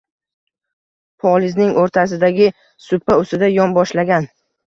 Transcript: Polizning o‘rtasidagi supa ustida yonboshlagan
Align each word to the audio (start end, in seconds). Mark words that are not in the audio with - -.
Polizning 1.25 1.73
o‘rtasidagi 1.81 2.49
supa 2.87 3.19
ustida 3.25 3.53
yonboshlagan 3.53 4.29